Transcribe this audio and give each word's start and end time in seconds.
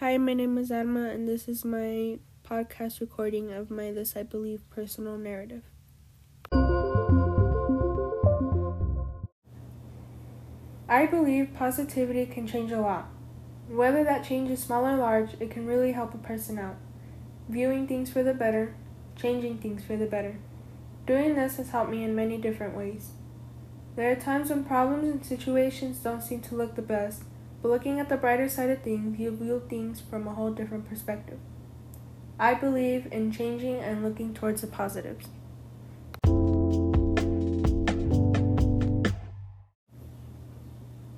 Hi, 0.00 0.16
my 0.16 0.32
name 0.32 0.56
is 0.56 0.72
Alma, 0.72 1.10
and 1.10 1.28
this 1.28 1.46
is 1.46 1.62
my 1.62 2.18
podcast 2.42 3.02
recording 3.02 3.52
of 3.52 3.70
my 3.70 3.92
This 3.92 4.16
I 4.16 4.22
Believe 4.22 4.62
personal 4.70 5.18
narrative. 5.18 5.62
I 10.88 11.04
believe 11.04 11.52
positivity 11.54 12.24
can 12.24 12.46
change 12.46 12.72
a 12.72 12.80
lot. 12.80 13.10
Whether 13.68 14.02
that 14.04 14.24
change 14.24 14.50
is 14.50 14.62
small 14.62 14.86
or 14.86 14.96
large, 14.96 15.34
it 15.38 15.50
can 15.50 15.66
really 15.66 15.92
help 15.92 16.14
a 16.14 16.18
person 16.18 16.58
out. 16.58 16.76
Viewing 17.50 17.86
things 17.86 18.10
for 18.10 18.22
the 18.22 18.32
better, 18.32 18.74
changing 19.16 19.58
things 19.58 19.84
for 19.84 19.98
the 19.98 20.06
better. 20.06 20.38
Doing 21.06 21.34
this 21.34 21.58
has 21.58 21.68
helped 21.68 21.90
me 21.90 22.04
in 22.04 22.14
many 22.14 22.38
different 22.38 22.74
ways. 22.74 23.10
There 23.96 24.10
are 24.10 24.16
times 24.16 24.48
when 24.48 24.64
problems 24.64 25.10
and 25.10 25.22
situations 25.22 25.98
don't 25.98 26.22
seem 26.22 26.40
to 26.40 26.54
look 26.54 26.74
the 26.74 26.80
best, 26.80 27.24
but 27.62 27.68
looking 27.68 28.00
at 28.00 28.08
the 28.08 28.16
brighter 28.16 28.48
side 28.48 28.70
of 28.70 28.82
things, 28.82 29.18
you 29.18 29.30
view 29.36 29.62
things 29.68 30.00
from 30.00 30.26
a 30.26 30.34
whole 30.34 30.50
different 30.50 30.88
perspective. 30.88 31.38
I 32.38 32.54
believe 32.54 33.06
in 33.12 33.32
changing 33.32 33.80
and 33.80 34.02
looking 34.02 34.32
towards 34.32 34.62
the 34.62 34.66
positives. 34.66 35.26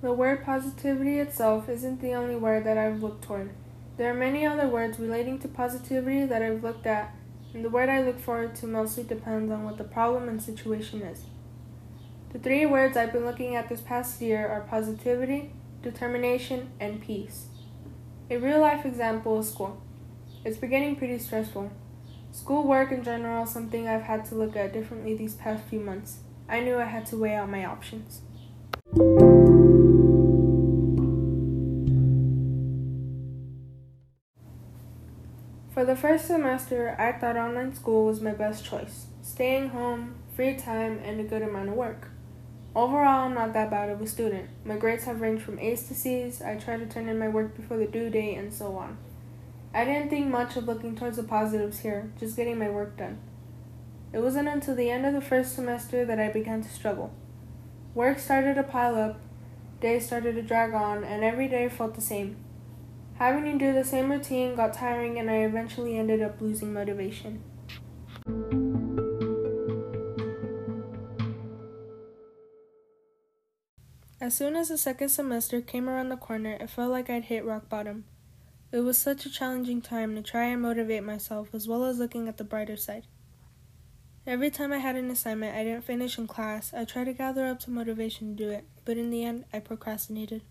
The 0.00 0.12
word 0.12 0.44
positivity 0.44 1.18
itself 1.18 1.68
isn't 1.68 2.00
the 2.00 2.14
only 2.14 2.36
word 2.36 2.64
that 2.64 2.78
I've 2.78 3.02
looked 3.02 3.24
toward. 3.24 3.50
There 3.96 4.08
are 4.08 4.14
many 4.14 4.46
other 4.46 4.68
words 4.68 5.00
relating 5.00 5.40
to 5.40 5.48
positivity 5.48 6.24
that 6.24 6.40
I've 6.40 6.62
looked 6.62 6.86
at, 6.86 7.16
and 7.52 7.64
the 7.64 7.68
word 7.68 7.88
I 7.88 8.02
look 8.02 8.20
forward 8.20 8.54
to 8.56 8.68
mostly 8.68 9.02
depends 9.02 9.50
on 9.50 9.64
what 9.64 9.76
the 9.76 9.82
problem 9.82 10.28
and 10.28 10.40
situation 10.40 11.02
is. 11.02 11.24
The 12.32 12.38
three 12.38 12.64
words 12.64 12.96
I've 12.96 13.12
been 13.12 13.24
looking 13.24 13.56
at 13.56 13.68
this 13.68 13.80
past 13.80 14.22
year 14.22 14.46
are 14.46 14.60
positivity, 14.60 15.52
determination, 15.82 16.70
and 16.80 17.00
peace. 17.00 17.46
A 18.30 18.36
real 18.36 18.60
life 18.60 18.84
example 18.84 19.38
is 19.40 19.48
school. 19.48 19.80
It's 20.44 20.58
been 20.58 20.70
getting 20.70 20.96
pretty 20.96 21.18
stressful. 21.18 21.70
Schoolwork 22.30 22.92
in 22.92 23.02
general 23.02 23.44
is 23.44 23.50
something 23.50 23.88
I've 23.88 24.02
had 24.02 24.24
to 24.26 24.34
look 24.34 24.54
at 24.54 24.72
differently 24.72 25.16
these 25.16 25.34
past 25.34 25.64
few 25.64 25.80
months. 25.80 26.18
I 26.48 26.60
knew 26.60 26.78
I 26.78 26.84
had 26.84 27.06
to 27.06 27.16
weigh 27.16 27.34
out 27.34 27.50
my 27.50 27.64
options. 27.64 28.22
For 35.72 35.84
the 35.84 35.96
first 35.96 36.26
semester, 36.26 36.96
I 36.98 37.12
thought 37.12 37.36
online 37.36 37.74
school 37.74 38.06
was 38.06 38.20
my 38.20 38.32
best 38.32 38.64
choice. 38.64 39.06
Staying 39.22 39.68
home, 39.68 40.16
free 40.34 40.56
time, 40.56 41.00
and 41.04 41.20
a 41.20 41.24
good 41.24 41.42
amount 41.42 41.68
of 41.68 41.74
work. 41.76 42.10
Overall, 42.76 43.26
I'm 43.26 43.34
not 43.34 43.54
that 43.54 43.70
bad 43.70 43.88
of 43.88 44.00
a 44.00 44.06
student. 44.06 44.50
My 44.64 44.76
grades 44.76 45.04
have 45.04 45.20
ranged 45.20 45.42
from 45.42 45.58
A's 45.58 45.88
to 45.88 45.94
C's, 45.94 46.42
I 46.42 46.56
try 46.56 46.76
to 46.76 46.86
turn 46.86 47.08
in 47.08 47.18
my 47.18 47.28
work 47.28 47.56
before 47.56 47.78
the 47.78 47.86
due 47.86 48.10
date, 48.10 48.36
and 48.36 48.52
so 48.52 48.76
on. 48.76 48.98
I 49.74 49.84
didn't 49.84 50.10
think 50.10 50.28
much 50.28 50.56
of 50.56 50.66
looking 50.66 50.94
towards 50.94 51.16
the 51.16 51.22
positives 51.22 51.80
here, 51.80 52.10
just 52.20 52.36
getting 52.36 52.58
my 52.58 52.70
work 52.70 52.96
done. 52.96 53.18
It 54.12 54.20
wasn't 54.20 54.48
until 54.48 54.74
the 54.74 54.90
end 54.90 55.06
of 55.06 55.12
the 55.12 55.20
first 55.20 55.54
semester 55.54 56.04
that 56.04 56.20
I 56.20 56.28
began 56.28 56.62
to 56.62 56.68
struggle. 56.68 57.12
Work 57.94 58.18
started 58.18 58.54
to 58.54 58.62
pile 58.62 58.96
up, 58.96 59.20
days 59.80 60.06
started 60.06 60.34
to 60.36 60.42
drag 60.42 60.72
on, 60.72 61.04
and 61.04 61.24
every 61.24 61.48
day 61.48 61.68
felt 61.68 61.94
the 61.94 62.00
same. 62.00 62.36
Having 63.18 63.58
to 63.58 63.66
do 63.66 63.72
the 63.72 63.84
same 63.84 64.12
routine 64.12 64.54
got 64.54 64.74
tiring, 64.74 65.18
and 65.18 65.30
I 65.30 65.38
eventually 65.38 65.98
ended 65.98 66.22
up 66.22 66.40
losing 66.40 66.72
motivation. 66.72 67.42
As 74.20 74.36
soon 74.36 74.56
as 74.56 74.68
the 74.68 74.76
second 74.76 75.10
semester 75.10 75.60
came 75.60 75.88
around 75.88 76.08
the 76.08 76.16
corner, 76.16 76.56
it 76.60 76.70
felt 76.70 76.90
like 76.90 77.08
I'd 77.08 77.26
hit 77.26 77.44
rock 77.44 77.68
bottom. 77.68 78.04
It 78.72 78.80
was 78.80 78.98
such 78.98 79.24
a 79.24 79.30
challenging 79.30 79.80
time 79.80 80.16
to 80.16 80.22
try 80.22 80.46
and 80.46 80.60
motivate 80.60 81.04
myself 81.04 81.54
as 81.54 81.68
well 81.68 81.84
as 81.84 82.00
looking 82.00 82.26
at 82.26 82.36
the 82.36 82.42
brighter 82.42 82.76
side. 82.76 83.06
Every 84.26 84.50
time 84.50 84.72
I 84.72 84.78
had 84.78 84.96
an 84.96 85.10
assignment 85.10 85.56
I 85.56 85.62
didn't 85.62 85.84
finish 85.84 86.18
in 86.18 86.26
class, 86.26 86.74
I 86.74 86.84
tried 86.84 87.04
to 87.04 87.12
gather 87.12 87.46
up 87.46 87.62
some 87.62 87.74
motivation 87.74 88.36
to 88.36 88.44
do 88.44 88.50
it, 88.50 88.66
but 88.84 88.98
in 88.98 89.10
the 89.10 89.24
end, 89.24 89.44
I 89.52 89.60
procrastinated. 89.60 90.42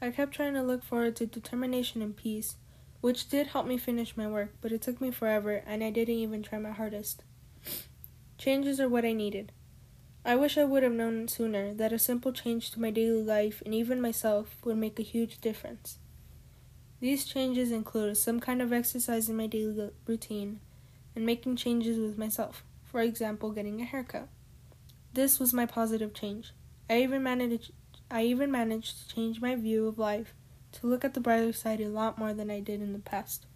I 0.00 0.10
kept 0.10 0.32
trying 0.32 0.54
to 0.54 0.62
look 0.62 0.82
forward 0.82 1.16
to 1.16 1.26
determination 1.26 2.00
and 2.00 2.16
peace, 2.16 2.56
which 3.02 3.28
did 3.28 3.48
help 3.48 3.66
me 3.66 3.76
finish 3.76 4.16
my 4.16 4.26
work, 4.26 4.54
but 4.62 4.72
it 4.72 4.80
took 4.80 5.02
me 5.02 5.10
forever 5.10 5.62
and 5.66 5.84
I 5.84 5.90
didn't 5.90 6.14
even 6.14 6.42
try 6.42 6.58
my 6.58 6.72
hardest. 6.72 7.22
Changes 8.38 8.80
are 8.80 8.88
what 8.88 9.04
I 9.04 9.12
needed. 9.12 9.52
I 10.26 10.34
wish 10.34 10.58
I 10.58 10.64
would 10.64 10.82
have 10.82 10.92
known 10.92 11.28
sooner 11.28 11.72
that 11.74 11.92
a 11.92 12.00
simple 12.00 12.32
change 12.32 12.72
to 12.72 12.80
my 12.80 12.90
daily 12.90 13.22
life 13.22 13.62
and 13.64 13.72
even 13.72 14.00
myself 14.00 14.56
would 14.64 14.76
make 14.76 14.98
a 14.98 15.04
huge 15.04 15.40
difference. 15.40 15.98
These 16.98 17.26
changes 17.26 17.70
include 17.70 18.16
some 18.16 18.40
kind 18.40 18.60
of 18.60 18.72
exercise 18.72 19.28
in 19.28 19.36
my 19.36 19.46
daily 19.46 19.90
routine 20.04 20.58
and 21.14 21.24
making 21.24 21.54
changes 21.54 21.96
with 21.96 22.18
myself, 22.18 22.64
for 22.84 23.00
example, 23.02 23.52
getting 23.52 23.80
a 23.80 23.84
haircut. 23.84 24.26
This 25.12 25.38
was 25.38 25.54
my 25.54 25.64
positive 25.64 26.12
change. 26.12 26.52
I 26.90 27.02
even 27.02 27.22
managed 27.22 27.70
I 28.10 28.24
even 28.24 28.50
managed 28.50 28.98
to 28.98 29.14
change 29.14 29.40
my 29.40 29.54
view 29.54 29.86
of 29.86 29.96
life 29.96 30.34
to 30.72 30.88
look 30.88 31.04
at 31.04 31.14
the 31.14 31.20
brighter 31.20 31.52
side 31.52 31.80
a 31.80 31.88
lot 31.88 32.18
more 32.18 32.34
than 32.34 32.50
I 32.50 32.58
did 32.58 32.82
in 32.82 32.92
the 32.92 32.98
past. 32.98 33.46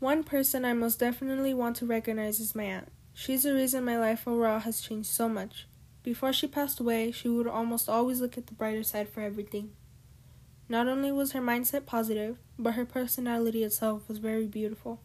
One 0.00 0.24
person 0.24 0.64
I 0.64 0.72
most 0.72 0.98
definitely 0.98 1.52
want 1.52 1.76
to 1.76 1.86
recognize 1.86 2.40
is 2.40 2.54
my 2.54 2.64
aunt. 2.64 2.88
She's 3.12 3.42
the 3.42 3.52
reason 3.52 3.84
my 3.84 3.98
life 3.98 4.26
overall 4.26 4.60
has 4.60 4.80
changed 4.80 5.10
so 5.10 5.28
much. 5.28 5.66
Before 6.02 6.32
she 6.32 6.46
passed 6.46 6.80
away, 6.80 7.12
she 7.12 7.28
would 7.28 7.46
almost 7.46 7.86
always 7.86 8.18
look 8.18 8.38
at 8.38 8.46
the 8.46 8.54
brighter 8.54 8.82
side 8.82 9.10
for 9.10 9.20
everything. 9.20 9.72
Not 10.70 10.88
only 10.88 11.12
was 11.12 11.32
her 11.32 11.42
mindset 11.42 11.84
positive, 11.84 12.38
but 12.58 12.74
her 12.74 12.86
personality 12.86 13.62
itself 13.62 14.08
was 14.08 14.16
very 14.16 14.46
beautiful. 14.46 15.02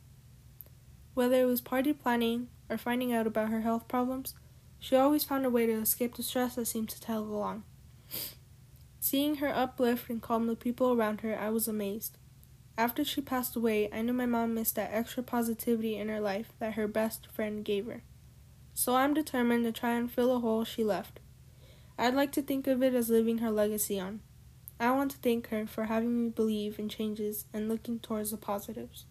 Whether 1.13 1.41
it 1.41 1.45
was 1.45 1.59
party 1.59 1.91
planning 1.91 2.47
or 2.69 2.77
finding 2.77 3.11
out 3.11 3.27
about 3.27 3.49
her 3.49 3.61
health 3.61 3.89
problems, 3.89 4.33
she 4.79 4.95
always 4.95 5.25
found 5.25 5.45
a 5.45 5.49
way 5.49 5.65
to 5.65 5.73
escape 5.73 6.15
the 6.15 6.23
stress 6.23 6.55
that 6.55 6.67
seemed 6.67 6.87
to 6.91 7.01
tag 7.01 7.17
along. 7.17 7.65
Seeing 9.01 9.35
her 9.35 9.53
uplift 9.53 10.09
and 10.09 10.21
calm 10.21 10.47
the 10.47 10.55
people 10.55 10.93
around 10.93 11.19
her, 11.19 11.37
I 11.37 11.49
was 11.49 11.67
amazed. 11.67 12.17
After 12.77 13.05
she 13.05 13.21
passed 13.21 13.55
away, 13.55 13.89
I 13.91 14.01
knew 14.01 14.13
my 14.13 14.25
mom 14.25 14.53
missed 14.53 14.75
that 14.75 14.91
extra 14.91 15.23
positivity 15.23 15.95
in 15.97 16.09
her 16.09 16.19
life 16.19 16.51
that 16.59 16.73
her 16.73 16.87
best 16.87 17.27
friend 17.27 17.63
gave 17.63 17.85
her. 17.85 18.03
So 18.73 18.95
I'm 18.95 19.13
determined 19.13 19.63
to 19.63 19.71
try 19.71 19.91
and 19.91 20.11
fill 20.11 20.35
a 20.35 20.39
hole 20.39 20.65
she 20.65 20.83
left. 20.83 21.21
I'd 21.97 22.13
like 22.13 22.33
to 22.33 22.41
think 22.41 22.67
of 22.67 22.83
it 22.83 22.93
as 22.93 23.09
living 23.09 23.37
her 23.37 23.51
legacy 23.51 23.99
on. 23.99 24.19
I 24.77 24.91
want 24.91 25.11
to 25.11 25.17
thank 25.17 25.47
her 25.47 25.65
for 25.65 25.85
having 25.85 26.25
me 26.25 26.29
believe 26.29 26.77
in 26.77 26.89
changes 26.89 27.45
and 27.53 27.69
looking 27.69 27.99
towards 27.99 28.31
the 28.31 28.37
positives. 28.37 29.05